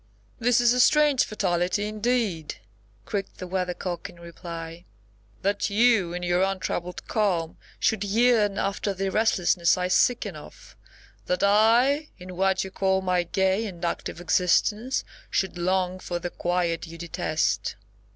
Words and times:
"This 0.39 0.59
is 0.59 0.73
a 0.73 0.79
strange 0.79 1.25
fatality, 1.25 1.87
indeed!" 1.87 2.55
creaked 3.05 3.37
the 3.37 3.45
Weathercock 3.45 4.09
in 4.09 4.19
reply, 4.19 4.85
"that 5.43 5.69
you, 5.69 6.11
in 6.11 6.23
your 6.23 6.41
untroubled 6.41 7.07
calm, 7.07 7.57
should 7.79 8.03
yearn 8.03 8.57
after 8.57 8.95
the 8.95 9.11
restlessness 9.11 9.77
I 9.77 9.89
sicken 9.89 10.35
of. 10.35 10.75
That 11.27 11.43
I, 11.43 12.09
in 12.17 12.35
what 12.35 12.63
you 12.63 12.71
call 12.71 13.03
my 13.03 13.21
gay 13.21 13.67
and 13.67 13.85
active 13.85 14.19
existence, 14.19 15.03
should 15.29 15.55
long 15.59 15.99
for 15.99 16.17
the 16.17 16.31
quiet 16.31 16.87
you 16.87 16.97
detest!" 16.97 17.75